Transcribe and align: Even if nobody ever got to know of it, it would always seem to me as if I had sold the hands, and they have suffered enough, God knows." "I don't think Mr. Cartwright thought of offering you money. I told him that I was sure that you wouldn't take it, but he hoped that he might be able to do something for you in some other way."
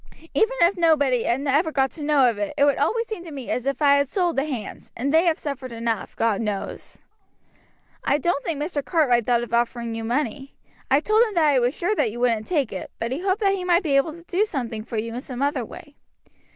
Even 0.33 0.55
if 0.61 0.75
nobody 0.77 1.27
ever 1.27 1.71
got 1.71 1.91
to 1.91 2.01
know 2.01 2.27
of 2.27 2.39
it, 2.39 2.55
it 2.57 2.65
would 2.65 2.79
always 2.79 3.07
seem 3.07 3.23
to 3.23 3.29
me 3.29 3.51
as 3.51 3.67
if 3.67 3.83
I 3.83 3.97
had 3.97 4.07
sold 4.07 4.35
the 4.35 4.45
hands, 4.45 4.91
and 4.97 5.13
they 5.13 5.25
have 5.25 5.37
suffered 5.37 5.71
enough, 5.71 6.15
God 6.15 6.41
knows." 6.41 6.97
"I 8.03 8.17
don't 8.17 8.43
think 8.43 8.59
Mr. 8.59 8.83
Cartwright 8.83 9.27
thought 9.27 9.43
of 9.43 9.53
offering 9.53 9.93
you 9.93 10.03
money. 10.03 10.55
I 10.89 11.01
told 11.01 11.21
him 11.21 11.35
that 11.35 11.49
I 11.49 11.59
was 11.59 11.75
sure 11.77 11.93
that 11.93 12.11
you 12.11 12.19
wouldn't 12.19 12.47
take 12.47 12.73
it, 12.73 12.89
but 12.97 13.11
he 13.11 13.19
hoped 13.19 13.41
that 13.41 13.53
he 13.53 13.63
might 13.63 13.83
be 13.83 13.95
able 13.95 14.13
to 14.13 14.23
do 14.23 14.43
something 14.43 14.83
for 14.83 14.97
you 14.97 15.13
in 15.13 15.21
some 15.21 15.43
other 15.43 15.63
way." 15.63 15.93